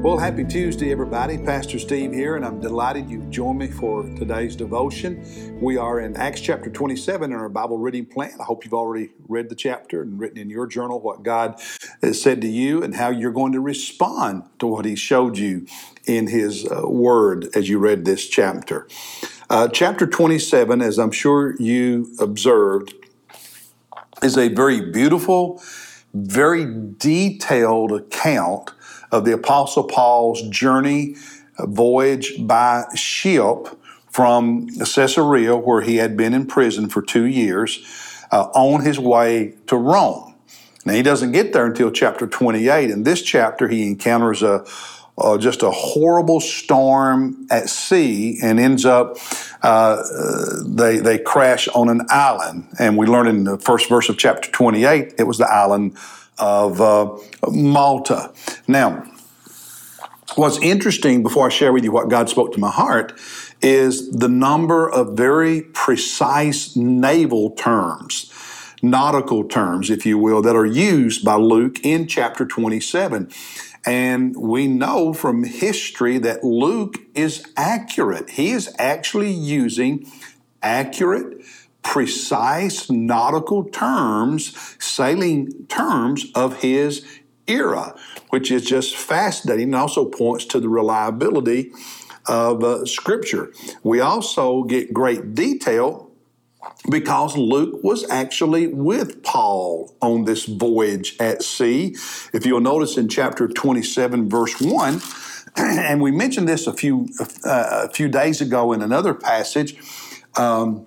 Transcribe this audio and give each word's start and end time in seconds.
Well, 0.00 0.16
happy 0.16 0.44
Tuesday, 0.44 0.92
everybody. 0.92 1.36
Pastor 1.36 1.76
Steve 1.76 2.12
here, 2.12 2.36
and 2.36 2.44
I'm 2.44 2.60
delighted 2.60 3.10
you've 3.10 3.30
joined 3.30 3.58
me 3.58 3.66
for 3.66 4.04
today's 4.04 4.54
devotion. 4.54 5.58
We 5.60 5.76
are 5.76 5.98
in 5.98 6.16
Acts 6.16 6.40
chapter 6.40 6.70
27 6.70 7.32
in 7.32 7.36
our 7.36 7.48
Bible 7.48 7.78
reading 7.78 8.06
plan. 8.06 8.34
I 8.40 8.44
hope 8.44 8.64
you've 8.64 8.74
already 8.74 9.10
read 9.26 9.48
the 9.48 9.56
chapter 9.56 10.00
and 10.02 10.16
written 10.16 10.38
in 10.38 10.50
your 10.50 10.68
journal 10.68 11.00
what 11.00 11.24
God 11.24 11.60
has 12.00 12.22
said 12.22 12.40
to 12.42 12.46
you 12.46 12.80
and 12.80 12.94
how 12.94 13.10
you're 13.10 13.32
going 13.32 13.50
to 13.54 13.60
respond 13.60 14.44
to 14.60 14.68
what 14.68 14.84
He 14.84 14.94
showed 14.94 15.36
you 15.36 15.66
in 16.06 16.28
His 16.28 16.64
uh, 16.64 16.88
Word 16.88 17.48
as 17.56 17.68
you 17.68 17.80
read 17.80 18.04
this 18.04 18.28
chapter. 18.28 18.86
Uh, 19.50 19.66
chapter 19.66 20.06
27, 20.06 20.80
as 20.80 20.98
I'm 20.98 21.10
sure 21.10 21.56
you 21.60 22.14
observed, 22.20 22.94
is 24.22 24.38
a 24.38 24.46
very 24.46 24.92
beautiful, 24.92 25.60
very 26.14 26.66
detailed 26.98 27.90
account 27.90 28.70
of 29.10 29.24
the 29.24 29.32
Apostle 29.32 29.84
Paul's 29.84 30.42
journey, 30.48 31.16
uh, 31.58 31.66
voyage 31.66 32.34
by 32.46 32.84
ship 32.94 33.68
from 34.10 34.68
Caesarea, 34.78 35.56
where 35.56 35.82
he 35.82 35.96
had 35.96 36.16
been 36.16 36.34
in 36.34 36.46
prison 36.46 36.88
for 36.88 37.02
two 37.02 37.24
years, 37.24 37.84
uh, 38.30 38.44
on 38.54 38.82
his 38.82 38.98
way 38.98 39.54
to 39.66 39.76
Rome. 39.76 40.34
Now, 40.84 40.94
he 40.94 41.02
doesn't 41.02 41.32
get 41.32 41.52
there 41.52 41.66
until 41.66 41.90
chapter 41.90 42.26
28. 42.26 42.90
In 42.90 43.02
this 43.02 43.22
chapter, 43.22 43.68
he 43.68 43.86
encounters 43.86 44.42
a 44.42 44.64
uh, 45.20 45.38
just 45.38 45.62
a 45.62 45.70
horrible 45.70 46.40
storm 46.40 47.46
at 47.50 47.68
sea 47.68 48.38
and 48.42 48.58
ends 48.58 48.84
up 48.84 49.16
uh, 49.62 50.02
they 50.64 50.98
they 50.98 51.18
crash 51.18 51.68
on 51.68 51.88
an 51.88 52.02
island 52.08 52.68
and 52.78 52.96
we 52.96 53.06
learn 53.06 53.26
in 53.26 53.44
the 53.44 53.58
first 53.58 53.88
verse 53.88 54.08
of 54.08 54.16
chapter 54.16 54.50
28 54.50 55.14
it 55.18 55.24
was 55.24 55.38
the 55.38 55.50
island 55.50 55.96
of 56.38 56.80
uh, 56.80 57.16
Malta. 57.50 58.32
Now, 58.66 59.04
what's 60.36 60.58
interesting 60.58 61.22
before 61.22 61.46
I 61.46 61.48
share 61.48 61.72
with 61.72 61.84
you 61.84 61.92
what 61.92 62.08
God 62.08 62.28
spoke 62.28 62.52
to 62.52 62.60
my 62.60 62.70
heart 62.70 63.18
is 63.60 64.10
the 64.10 64.28
number 64.28 64.88
of 64.88 65.16
very 65.16 65.62
precise 65.62 66.76
naval 66.76 67.50
terms, 67.50 68.32
nautical 68.82 69.44
terms, 69.44 69.90
if 69.90 70.06
you 70.06 70.18
will, 70.18 70.42
that 70.42 70.56
are 70.56 70.66
used 70.66 71.24
by 71.24 71.36
Luke 71.36 71.80
in 71.84 72.06
chapter 72.06 72.46
27. 72.46 73.30
And 73.86 74.36
we 74.36 74.66
know 74.66 75.12
from 75.12 75.44
history 75.44 76.18
that 76.18 76.44
Luke 76.44 76.96
is 77.14 77.44
accurate. 77.56 78.30
He 78.30 78.50
is 78.50 78.74
actually 78.78 79.30
using 79.30 80.10
accurate, 80.62 81.42
precise 81.82 82.90
nautical 82.90 83.64
terms, 83.64 84.76
sailing 84.78 85.66
terms 85.68 86.26
of 86.34 86.60
his 86.60 87.06
era, 87.46 87.94
which 88.30 88.50
is 88.50 88.64
just 88.64 88.96
fascinating 88.96 89.66
and 89.68 89.74
also 89.74 90.04
points 90.04 90.44
to 90.46 90.60
the 90.60 90.68
reliability 90.68 91.72
of 92.26 92.62
uh, 92.62 92.84
Scripture. 92.84 93.52
We 93.82 94.00
also 94.00 94.64
get 94.64 94.92
great 94.92 95.34
detail 95.34 96.07
because 96.90 97.36
Luke 97.36 97.82
was 97.82 98.08
actually 98.10 98.68
with 98.68 99.22
Paul 99.22 99.94
on 100.00 100.24
this 100.24 100.46
voyage 100.46 101.16
at 101.20 101.42
sea. 101.42 101.96
If 102.32 102.46
you'll 102.46 102.60
notice 102.60 102.96
in 102.96 103.08
chapter 103.08 103.48
27, 103.48 104.28
verse 104.28 104.60
1, 104.60 105.00
and 105.56 106.00
we 106.00 106.10
mentioned 106.10 106.48
this 106.48 106.66
a 106.66 106.72
few 106.72 107.08
uh, 107.44 107.86
a 107.88 107.92
few 107.92 108.08
days 108.08 108.40
ago 108.40 108.72
in 108.72 108.82
another 108.82 109.14
passage. 109.14 109.76
Um, 110.36 110.86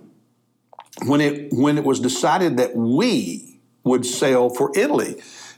when 1.05 1.21
it 1.21 1.51
when 1.51 1.77
it 1.77 1.83
was 1.83 1.99
decided 1.99 2.57
that 2.57 2.75
we 2.75 3.59
would 3.83 4.05
sail 4.05 4.49
for 4.49 4.71
Italy, 4.75 5.15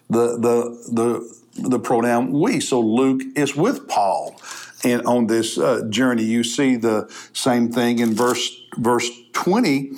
the 0.09 0.37
the 0.37 0.91
the 0.91 1.42
the 1.55 1.79
pronoun 1.79 2.31
we. 2.31 2.59
So 2.59 2.79
Luke 2.79 3.21
is 3.35 3.55
with 3.55 3.87
Paul 3.87 4.39
and 4.83 5.01
on 5.03 5.27
this 5.27 5.57
uh, 5.57 5.83
journey. 5.89 6.23
You 6.23 6.43
see 6.43 6.75
the 6.75 7.07
same 7.33 7.71
thing 7.71 7.99
in 7.99 8.13
verse 8.13 8.49
verse 8.77 9.09
twenty. 9.33 9.91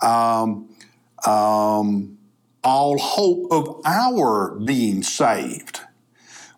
Um, 0.00 0.68
um, 1.26 2.18
all 2.64 2.98
hope 2.98 3.52
of 3.52 3.80
our 3.84 4.58
being 4.58 5.02
saved 5.02 5.80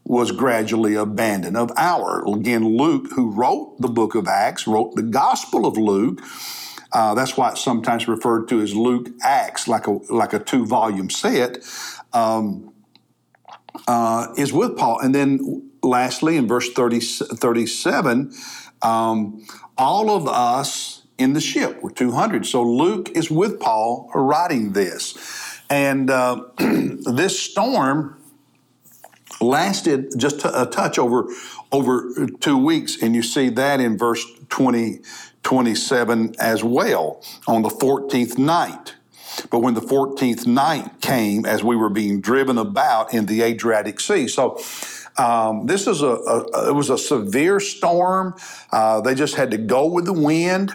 was 0.04 0.32
gradually 0.32 0.94
abandoned. 0.94 1.56
Of 1.56 1.72
our 1.76 2.26
again, 2.26 2.76
Luke, 2.76 3.08
who 3.14 3.30
wrote 3.30 3.80
the 3.80 3.88
book 3.88 4.14
of 4.14 4.28
Acts, 4.28 4.66
wrote 4.66 4.94
the 4.94 5.02
Gospel 5.02 5.66
of 5.66 5.76
Luke 5.76 6.20
uh, 6.94 7.12
that's 7.14 7.36
why 7.36 7.50
it's 7.50 7.62
sometimes 7.62 8.06
referred 8.06 8.46
to 8.48 8.60
as 8.60 8.74
Luke 8.74 9.08
Acts, 9.22 9.66
like 9.66 9.88
a 9.88 9.98
like 10.12 10.32
a 10.32 10.38
two 10.38 10.64
volume 10.64 11.10
set. 11.10 11.58
Um, 12.12 12.72
uh, 13.88 14.28
is 14.36 14.52
with 14.52 14.76
Paul, 14.76 15.00
and 15.00 15.14
then 15.14 15.70
lastly, 15.82 16.36
in 16.36 16.48
verse 16.48 16.72
30, 16.72 17.00
37, 17.00 18.32
um, 18.82 19.46
all 19.76 20.10
of 20.10 20.28
us 20.28 21.02
in 21.18 21.32
the 21.32 21.40
ship 21.40 21.82
were 21.82 21.90
200. 21.90 22.46
So 22.46 22.62
Luke 22.62 23.10
is 23.10 23.30
with 23.30 23.60
Paul 23.60 24.10
writing 24.14 24.72
this. 24.72 25.60
And 25.70 26.10
uh, 26.10 26.44
this 26.58 27.38
storm 27.38 28.20
lasted 29.40 30.18
just 30.18 30.44
a 30.44 30.68
touch 30.70 30.98
over 30.98 31.28
over 31.72 32.28
two 32.40 32.56
weeks, 32.56 33.02
and 33.02 33.16
you 33.16 33.22
see 33.22 33.48
that 33.48 33.80
in 33.80 33.98
verse 33.98 34.24
20, 34.48 35.00
27 35.42 36.36
as 36.38 36.62
well 36.62 37.20
on 37.48 37.62
the 37.62 37.68
14th 37.68 38.38
night. 38.38 38.94
But 39.50 39.60
when 39.60 39.74
the 39.74 39.80
14th 39.80 40.46
night 40.46 41.00
came, 41.00 41.44
as 41.46 41.62
we 41.62 41.76
were 41.76 41.90
being 41.90 42.20
driven 42.20 42.58
about 42.58 43.14
in 43.14 43.26
the 43.26 43.42
Adriatic 43.42 44.00
Sea, 44.00 44.28
so 44.28 44.60
um, 45.16 45.66
this 45.66 45.86
is 45.86 46.02
a, 46.02 46.06
a, 46.06 46.68
it 46.70 46.74
was 46.74 46.90
a 46.90 46.98
severe 46.98 47.60
storm. 47.60 48.34
Uh, 48.72 49.00
they 49.00 49.14
just 49.14 49.36
had 49.36 49.50
to 49.52 49.58
go 49.58 49.86
with 49.86 50.06
the 50.06 50.12
wind. 50.12 50.74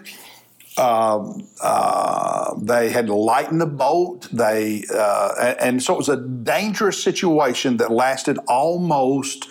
Uh, 0.77 1.33
uh, 1.61 2.53
they 2.57 2.89
had 2.89 3.07
to 3.07 3.15
lighten 3.15 3.57
the 3.57 3.65
boat. 3.65 4.29
They 4.31 4.85
uh, 4.93 5.55
and 5.59 5.83
so 5.83 5.95
it 5.95 5.97
was 5.97 6.09
a 6.09 6.17
dangerous 6.17 7.01
situation 7.03 7.77
that 7.77 7.91
lasted 7.91 8.37
almost 8.47 9.49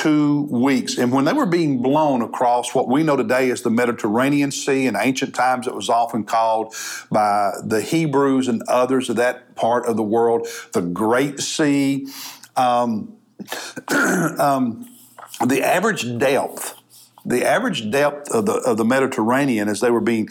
two 0.00 0.48
weeks. 0.50 0.96
And 0.96 1.12
when 1.12 1.26
they 1.26 1.34
were 1.34 1.44
being 1.44 1.82
blown 1.82 2.22
across 2.22 2.74
what 2.74 2.88
we 2.88 3.02
know 3.02 3.16
today 3.16 3.50
as 3.50 3.60
the 3.60 3.70
Mediterranean 3.70 4.50
Sea, 4.50 4.86
in 4.86 4.96
ancient 4.96 5.34
times 5.34 5.66
it 5.66 5.74
was 5.74 5.90
often 5.90 6.24
called 6.24 6.74
by 7.10 7.52
the 7.62 7.82
Hebrews 7.82 8.48
and 8.48 8.62
others 8.66 9.10
of 9.10 9.16
that 9.16 9.56
part 9.56 9.84
of 9.84 9.96
the 9.96 10.02
world 10.02 10.48
the 10.72 10.80
Great 10.80 11.40
Sea. 11.40 12.06
Um, 12.56 13.16
um, 13.88 14.88
the 15.44 15.62
average 15.62 16.18
depth, 16.18 16.79
the 17.24 17.44
average 17.44 17.90
depth 17.90 18.30
of 18.30 18.46
the 18.46 18.54
of 18.54 18.76
the 18.76 18.84
Mediterranean 18.84 19.68
as 19.68 19.80
they 19.80 19.90
were 19.90 20.00
being 20.00 20.28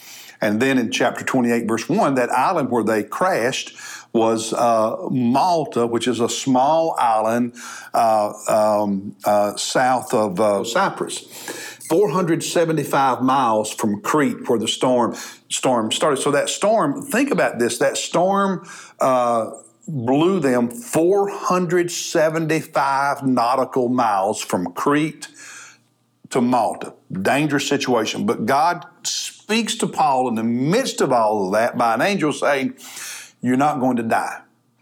And 0.43 0.61
then 0.61 0.77
in 0.77 0.91
chapter 0.91 1.25
28, 1.25 1.67
verse 1.67 1.89
1, 1.89 2.17
that 2.17 2.31
island 2.31 2.71
where 2.71 2.85
they 2.85 3.05
crashed 3.05 3.75
was 4.13 4.53
uh, 4.53 4.97
Malta, 5.11 5.87
which 5.87 6.07
is 6.07 6.21
a 6.21 6.29
small 6.29 6.95
island 6.99 7.55
uh, 7.95 8.33
um, 8.49 9.17
uh, 9.25 9.57
south 9.57 10.13
of 10.13 10.41
uh, 10.41 10.65
Cyprus. 10.65 11.21
475 11.89 13.23
miles 13.23 13.73
from 13.73 14.01
Crete, 14.01 14.49
where 14.49 14.59
the 14.59 14.69
storm 14.69 15.15
storm 15.49 15.93
started. 15.93 16.17
So 16.17 16.31
that 16.31 16.49
storm, 16.49 17.03
think 17.03 17.31
about 17.31 17.59
this. 17.59 17.79
That 17.79 17.97
storm 17.97 18.67
uh, 18.99 19.51
blew 19.87 20.41
them 20.41 20.71
475 20.71 23.27
nautical 23.27 23.89
miles 23.89 24.41
from 24.41 24.73
Crete 24.73 25.29
to 26.31 26.41
Malta. 26.41 26.95
Dangerous 27.11 27.69
situation. 27.69 28.27
But 28.27 28.47
God 28.47 28.87
speaks 29.05 29.75
to 29.77 29.87
Paul 29.87 30.29
in 30.29 30.35
the 30.35 30.45
midst 30.45 31.01
of 31.01 31.13
all 31.13 31.47
of 31.47 31.53
that 31.53 31.77
by 31.77 31.95
an 31.95 32.01
angel 32.01 32.33
saying, 32.33 32.77
You're 33.41 33.57
not 33.57 33.81
going 33.81 33.97
to 33.97 34.03
die. 34.03 34.41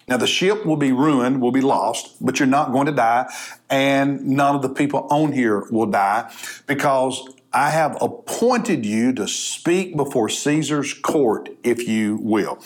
Now, 0.08 0.16
the 0.16 0.26
ship 0.26 0.66
will 0.66 0.76
be 0.76 0.90
ruined, 0.90 1.40
will 1.40 1.52
be 1.52 1.60
lost, 1.60 2.16
but 2.20 2.40
you're 2.40 2.48
not 2.48 2.72
going 2.72 2.86
to 2.86 2.92
die, 2.92 3.32
and 3.68 4.26
none 4.26 4.56
of 4.56 4.62
the 4.62 4.68
people 4.68 5.06
on 5.08 5.32
here 5.32 5.66
will 5.70 5.86
die 5.86 6.32
because 6.66 7.28
I 7.52 7.70
have 7.70 7.96
appointed 8.00 8.84
you 8.84 9.12
to 9.12 9.28
speak 9.28 9.96
before 9.96 10.28
Caesar's 10.28 10.94
court, 10.94 11.50
if 11.62 11.86
you 11.86 12.18
will. 12.22 12.58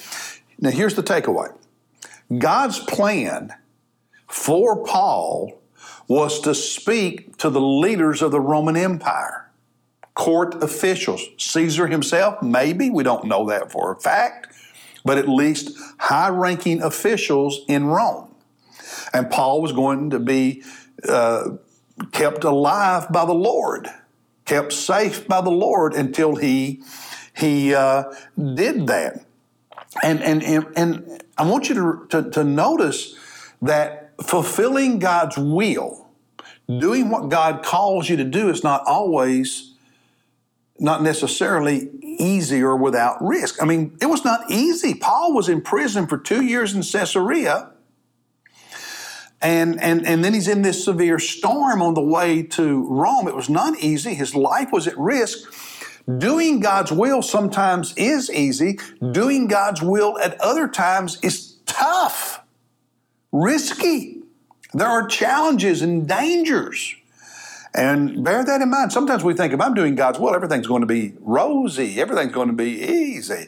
Now, 0.59 0.71
here's 0.71 0.95
the 0.95 1.03
takeaway 1.03 1.55
God's 2.39 2.79
plan 2.79 3.53
for 4.29 4.85
Paul 4.85 5.61
was 6.09 6.41
to 6.41 6.55
speak 6.55 7.37
to 7.39 7.51
the 7.51 7.61
leaders 7.61 8.23
of 8.23 8.31
the 8.31 8.41
Roman 8.41 8.77
Empire, 8.77 9.51
court 10.15 10.63
officials, 10.63 11.27
Caesar 11.39 11.87
himself, 11.87 12.43
maybe, 12.43 12.91
we 12.91 13.03
don't 13.03 13.25
know 13.25 13.47
that 13.47 13.73
for 13.73 13.93
a 13.93 14.01
fact, 14.01 14.55
but 15.05 15.19
at 15.19 15.29
least 15.29 15.77
high 15.99 16.29
ranking 16.29 16.83
officials 16.83 17.61
in 17.69 17.87
Rome. 17.87 18.35
And 19.13 19.31
Paul 19.31 19.63
was 19.63 19.73
going 19.73 20.11
to 20.11 20.19
be 20.19 20.63
uh, 21.09 21.51
kept 22.13 22.45
alive 22.45 23.11
by 23.11 23.25
the 23.25 23.35
Lord, 23.35 23.89
kept 24.45 24.73
safe 24.73 25.27
by 25.27 25.41
the 25.41 25.51
Lord 25.51 25.95
until 25.95 26.37
he, 26.37 26.83
he 27.37 27.75
uh, 27.75 28.05
did 28.37 28.87
that. 28.89 29.25
And, 30.03 30.23
and, 30.23 30.43
and, 30.77 31.23
I 31.37 31.45
want 31.49 31.69
you 31.69 31.75
to, 31.75 32.07
to, 32.11 32.31
to 32.31 32.45
notice 32.45 33.17
that 33.63 34.13
fulfilling 34.23 34.99
God's 34.99 35.37
will, 35.37 36.09
doing 36.69 37.11
what 37.11 37.29
God 37.29 37.65
calls 37.65 38.09
you 38.09 38.17
to 38.17 38.25
do, 38.25 38.51
is 38.51 38.63
not 38.63 38.83
always, 38.87 39.75
not 40.79 41.03
necessarily 41.03 41.91
easy 42.03 42.63
or 42.63 42.77
without 42.77 43.17
risk. 43.21 43.61
I 43.63 43.67
mean, 43.67 43.97
it 44.01 44.07
was 44.07 44.25
not 44.25 44.51
easy. 44.51 44.95
Paul 44.95 45.35
was 45.35 45.49
in 45.49 45.61
prison 45.61 46.07
for 46.07 46.19
two 46.19 46.43
years 46.43 46.75
in 46.75 46.83
Caesarea. 46.83 47.71
And, 49.41 49.79
and, 49.83 50.07
and 50.07 50.25
then 50.25 50.33
he's 50.33 50.49
in 50.49 50.63
this 50.63 50.85
severe 50.85 51.19
storm 51.19 51.83
on 51.83 51.95
the 51.95 52.01
way 52.01 52.43
to 52.43 52.87
Rome. 52.89 53.29
It 53.29 53.37
was 53.37 53.51
not 53.51 53.79
easy. 53.79 54.15
His 54.15 54.35
life 54.35 54.69
was 54.73 54.87
at 54.87 54.97
risk. 54.99 55.53
Doing 56.19 56.61
God's 56.61 56.93
will 56.93 57.23
sometimes 57.23 57.95
is 57.97 58.31
easy. 58.31 58.79
Doing 59.13 59.47
God's 59.47 59.83
will 59.83 60.19
at 60.19 60.39
other 60.41 60.69
times 60.69 61.19
is 61.23 61.57
tough, 61.67 62.43
risky. 63.33 64.21
There 64.75 64.89
are 64.89 65.07
challenges 65.07 65.81
and 65.83 66.07
dangers. 66.07 66.95
And 67.77 68.23
bear 68.23 68.45
that 68.45 68.61
in 68.61 68.71
mind. 68.71 68.93
Sometimes 68.93 69.25
we 69.25 69.35
think 69.35 69.53
if 69.53 69.61
I'm 69.61 69.75
doing 69.75 69.97
God's 69.97 70.21
will, 70.21 70.35
everything's 70.35 70.67
going 70.67 70.83
to 70.83 70.87
be 70.87 71.15
rosy, 71.21 72.01
everything's 72.01 72.33
going 72.33 72.47
to 72.47 72.55
be 72.55 72.71
easy. 72.71 73.47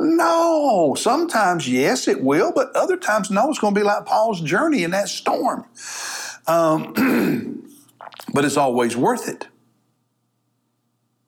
No, 0.00 0.96
sometimes, 0.98 1.68
yes, 1.68 2.08
it 2.08 2.22
will, 2.22 2.52
but 2.52 2.74
other 2.74 2.96
times, 2.96 3.30
no, 3.30 3.48
it's 3.50 3.60
going 3.60 3.74
to 3.74 3.80
be 3.80 3.84
like 3.84 4.04
Paul's 4.04 4.40
journey 4.40 4.82
in 4.82 4.90
that 4.92 5.08
storm. 5.08 5.64
Um, 6.48 7.68
but 8.34 8.44
it's 8.44 8.56
always 8.56 8.96
worth 8.96 9.28
it. 9.28 9.46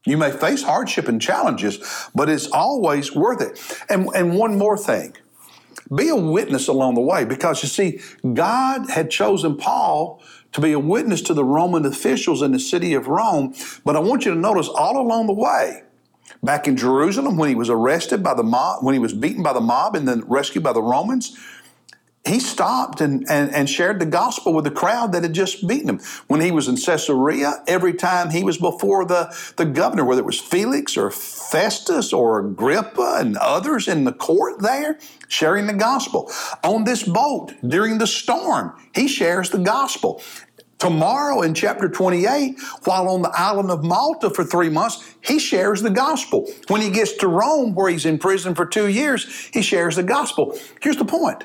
You 0.06 0.16
may 0.16 0.30
face 0.30 0.62
hardship 0.62 1.08
and 1.08 1.20
challenges, 1.20 2.08
but 2.14 2.28
it's 2.28 2.46
always 2.48 3.14
worth 3.14 3.40
it. 3.42 3.60
And, 3.90 4.08
and 4.14 4.36
one 4.36 4.56
more 4.56 4.78
thing 4.78 5.16
be 5.94 6.08
a 6.08 6.16
witness 6.16 6.68
along 6.68 6.94
the 6.94 7.00
way 7.00 7.24
because 7.24 7.62
you 7.62 7.68
see, 7.68 8.00
God 8.34 8.90
had 8.90 9.10
chosen 9.10 9.56
Paul 9.56 10.22
to 10.52 10.60
be 10.60 10.72
a 10.72 10.78
witness 10.78 11.20
to 11.22 11.34
the 11.34 11.44
Roman 11.44 11.84
officials 11.84 12.42
in 12.42 12.52
the 12.52 12.60
city 12.60 12.94
of 12.94 13.08
Rome. 13.08 13.54
But 13.84 13.96
I 13.96 13.98
want 13.98 14.24
you 14.24 14.32
to 14.32 14.38
notice 14.38 14.68
all 14.68 15.00
along 15.00 15.26
the 15.26 15.32
way, 15.32 15.82
back 16.42 16.68
in 16.68 16.76
Jerusalem, 16.76 17.36
when 17.36 17.48
he 17.48 17.54
was 17.54 17.70
arrested 17.70 18.22
by 18.22 18.34
the 18.34 18.42
mob, 18.42 18.84
when 18.84 18.94
he 18.94 18.98
was 18.98 19.12
beaten 19.12 19.42
by 19.42 19.52
the 19.52 19.60
mob 19.60 19.96
and 19.96 20.06
then 20.06 20.22
rescued 20.26 20.64
by 20.64 20.72
the 20.72 20.82
Romans, 20.82 21.36
he 22.26 22.38
stopped 22.38 23.00
and, 23.00 23.24
and, 23.30 23.52
and, 23.54 23.68
shared 23.68 23.98
the 23.98 24.06
gospel 24.06 24.52
with 24.52 24.64
the 24.64 24.70
crowd 24.70 25.12
that 25.12 25.22
had 25.22 25.32
just 25.32 25.66
beaten 25.66 25.88
him. 25.88 26.00
When 26.26 26.42
he 26.42 26.50
was 26.50 26.68
in 26.68 26.76
Caesarea, 26.76 27.62
every 27.66 27.94
time 27.94 28.28
he 28.28 28.44
was 28.44 28.58
before 28.58 29.06
the, 29.06 29.34
the 29.56 29.64
governor, 29.64 30.04
whether 30.04 30.20
it 30.20 30.26
was 30.26 30.38
Felix 30.38 30.98
or 30.98 31.10
Festus 31.10 32.12
or 32.12 32.40
Agrippa 32.40 33.16
and 33.18 33.38
others 33.38 33.88
in 33.88 34.04
the 34.04 34.12
court 34.12 34.60
there, 34.60 34.98
sharing 35.28 35.66
the 35.66 35.72
gospel. 35.72 36.30
On 36.62 36.84
this 36.84 37.04
boat 37.04 37.54
during 37.66 37.96
the 37.96 38.06
storm, 38.06 38.74
he 38.94 39.08
shares 39.08 39.48
the 39.48 39.58
gospel. 39.58 40.22
Tomorrow 40.78 41.40
in 41.42 41.54
chapter 41.54 41.88
28, 41.88 42.58
while 42.84 43.08
on 43.08 43.22
the 43.22 43.32
island 43.34 43.70
of 43.70 43.82
Malta 43.82 44.28
for 44.28 44.44
three 44.44 44.68
months, 44.68 45.14
he 45.22 45.38
shares 45.38 45.80
the 45.80 45.90
gospel. 45.90 46.50
When 46.68 46.82
he 46.82 46.90
gets 46.90 47.14
to 47.18 47.28
Rome, 47.28 47.74
where 47.74 47.90
he's 47.90 48.06
in 48.06 48.18
prison 48.18 48.54
for 48.54 48.66
two 48.66 48.88
years, 48.88 49.48
he 49.52 49.62
shares 49.62 49.96
the 49.96 50.02
gospel. 50.02 50.58
Here's 50.82 50.96
the 50.96 51.04
point 51.06 51.44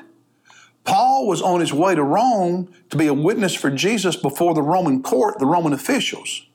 Paul 0.86 1.26
was 1.26 1.42
on 1.42 1.60
his 1.60 1.74
way 1.74 1.94
to 1.94 2.02
Rome 2.02 2.72
to 2.90 2.96
be 2.96 3.08
a 3.08 3.14
witness 3.14 3.54
for 3.54 3.70
Jesus 3.70 4.14
before 4.16 4.54
the 4.54 4.62
Roman 4.62 5.02
court, 5.02 5.38
the 5.38 5.46
Roman 5.46 5.72
officials. 5.72 6.46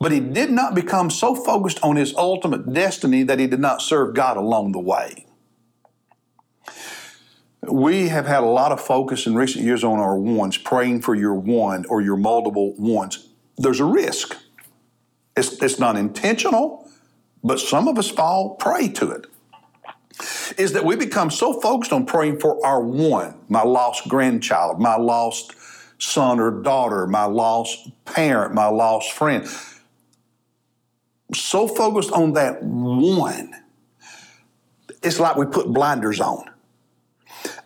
But 0.00 0.12
he 0.12 0.18
did 0.18 0.50
not 0.50 0.74
become 0.74 1.10
so 1.10 1.34
focused 1.34 1.78
on 1.82 1.96
his 1.96 2.14
ultimate 2.16 2.72
destiny 2.72 3.22
that 3.22 3.38
he 3.38 3.46
did 3.46 3.60
not 3.60 3.82
serve 3.82 4.14
God 4.14 4.38
along 4.38 4.72
the 4.72 4.80
way. 4.80 5.26
We 7.62 8.08
have 8.08 8.26
had 8.26 8.42
a 8.42 8.46
lot 8.46 8.72
of 8.72 8.80
focus 8.80 9.26
in 9.26 9.34
recent 9.34 9.64
years 9.64 9.84
on 9.84 9.98
our 9.98 10.18
ones, 10.18 10.56
praying 10.56 11.02
for 11.02 11.14
your 11.14 11.34
one 11.34 11.84
or 11.86 12.00
your 12.00 12.16
multiple 12.16 12.74
ones. 12.76 13.28
There's 13.56 13.80
a 13.80 13.84
risk. 13.84 14.36
It's, 15.36 15.62
it's 15.62 15.78
not 15.78 15.96
intentional, 15.96 16.90
but 17.42 17.60
some 17.60 17.88
of 17.88 17.98
us 17.98 18.10
fall 18.10 18.54
prey 18.56 18.88
to 18.88 19.10
it 19.10 19.26
is 20.56 20.72
that 20.72 20.84
we 20.84 20.96
become 20.96 21.30
so 21.30 21.60
focused 21.60 21.92
on 21.92 22.06
praying 22.06 22.40
for 22.40 22.64
our 22.64 22.80
one, 22.80 23.34
my 23.48 23.62
lost 23.62 24.08
grandchild, 24.08 24.80
my 24.80 24.96
lost 24.96 25.54
son 25.98 26.38
or 26.40 26.62
daughter, 26.62 27.06
my 27.06 27.24
lost 27.24 27.90
parent, 28.04 28.54
my 28.54 28.66
lost 28.66 29.12
friend. 29.12 29.48
So 31.34 31.66
focused 31.66 32.12
on 32.12 32.34
that 32.34 32.62
one, 32.62 33.54
it's 35.02 35.18
like 35.18 35.36
we 35.36 35.46
put 35.46 35.68
blinders 35.68 36.20
on. 36.20 36.50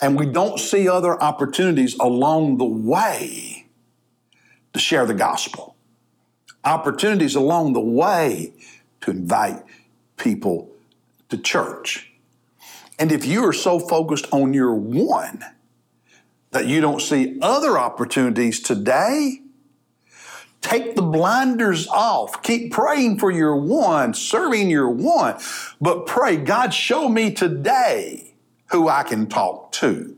And 0.01 0.19
we 0.19 0.27
don't 0.27 0.59
see 0.59 0.89
other 0.89 1.21
opportunities 1.23 1.97
along 1.99 2.59
the 2.59 2.65
way 2.65 3.67
to 4.73 4.79
share 4.79 5.07
the 5.07 5.15
gospel. 5.15 5.77
Opportunities 6.65 7.35
along 7.35 7.73
the 7.73 7.81
way 7.81 8.53
to 9.03 9.11
invite 9.11 9.63
people 10.17 10.71
to 11.29 11.39
church. 11.39 12.08
And 12.99 13.13
if 13.13 13.25
you 13.25 13.45
are 13.45 13.53
so 13.53 13.79
focused 13.79 14.27
on 14.33 14.53
your 14.53 14.75
one 14.75 15.45
that 16.51 16.67
you 16.67 16.81
don't 16.81 17.01
see 17.01 17.39
other 17.41 17.79
opportunities 17.79 18.61
today, 18.61 19.43
take 20.61 20.97
the 20.97 21.03
blinders 21.03 21.87
off. 21.89 22.43
Keep 22.43 22.73
praying 22.73 23.19
for 23.19 23.31
your 23.31 23.57
one, 23.57 24.15
serving 24.15 24.69
your 24.69 24.91
one, 24.91 25.39
but 25.81 26.07
pray, 26.07 26.37
God, 26.37 26.75
show 26.75 27.09
me 27.09 27.33
today 27.33 28.35
who 28.71 28.89
I 28.89 29.03
can 29.03 29.29
talk 29.29 29.73
to. 29.73 30.17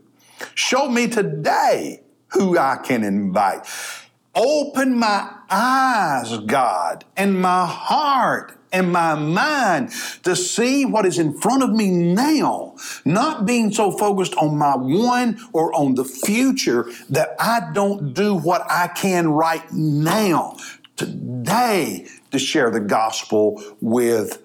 Show 0.55 0.89
me 0.89 1.07
today 1.07 2.01
who 2.27 2.57
I 2.57 2.77
can 2.77 3.03
invite. 3.03 3.67
Open 4.33 4.97
my 4.97 5.29
eyes, 5.49 6.37
God, 6.39 7.03
and 7.17 7.39
my 7.39 7.65
heart 7.65 8.57
and 8.71 8.91
my 8.91 9.15
mind 9.15 9.91
to 10.23 10.35
see 10.35 10.85
what 10.85 11.05
is 11.05 11.19
in 11.19 11.37
front 11.39 11.63
of 11.63 11.71
me 11.71 11.89
now, 11.89 12.75
not 13.05 13.45
being 13.45 13.71
so 13.71 13.91
focused 13.91 14.33
on 14.35 14.57
my 14.57 14.75
one 14.75 15.39
or 15.53 15.73
on 15.73 15.95
the 15.95 16.05
future 16.05 16.89
that 17.09 17.35
I 17.39 17.71
don't 17.73 18.13
do 18.13 18.35
what 18.35 18.69
I 18.69 18.87
can 18.87 19.29
right 19.29 19.71
now 19.71 20.57
today 20.95 22.07
to 22.31 22.39
share 22.39 22.69
the 22.69 22.79
gospel 22.79 23.61
with 23.81 24.41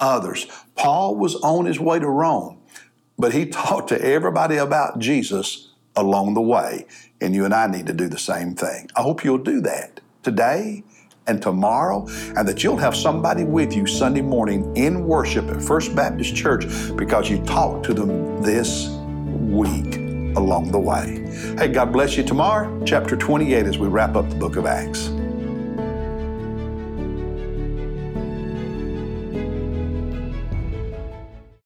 others. 0.00 0.46
Paul 0.74 1.16
was 1.16 1.34
on 1.36 1.66
his 1.66 1.78
way 1.78 1.98
to 1.98 2.08
Rome, 2.08 2.58
but 3.18 3.32
he 3.32 3.46
talked 3.50 3.88
to 3.88 4.02
everybody 4.02 4.56
about 4.56 4.98
Jesus 4.98 5.68
along 5.94 6.34
the 6.34 6.40
way. 6.40 6.86
And 7.20 7.34
you 7.34 7.44
and 7.44 7.54
I 7.54 7.66
need 7.66 7.86
to 7.86 7.92
do 7.92 8.08
the 8.08 8.18
same 8.18 8.54
thing. 8.54 8.88
I 8.96 9.02
hope 9.02 9.22
you'll 9.22 9.38
do 9.38 9.60
that 9.60 10.00
today 10.22 10.82
and 11.26 11.40
tomorrow, 11.40 12.06
and 12.36 12.46
that 12.48 12.62
you'll 12.62 12.76
have 12.76 12.96
somebody 12.96 13.44
with 13.44 13.74
you 13.74 13.86
Sunday 13.86 14.22
morning 14.22 14.76
in 14.76 15.06
worship 15.06 15.48
at 15.48 15.62
First 15.62 15.94
Baptist 15.94 16.34
Church 16.34 16.66
because 16.96 17.30
you 17.30 17.42
talked 17.44 17.84
to 17.86 17.94
them 17.94 18.42
this 18.42 18.88
week 18.88 19.96
along 20.36 20.70
the 20.72 20.78
way. 20.78 21.18
Hey, 21.58 21.68
God 21.68 21.92
bless 21.92 22.16
you 22.16 22.22
tomorrow, 22.22 22.82
chapter 22.84 23.16
28, 23.16 23.66
as 23.66 23.78
we 23.78 23.88
wrap 23.88 24.16
up 24.16 24.28
the 24.28 24.36
book 24.36 24.56
of 24.56 24.66
Acts. 24.66 25.10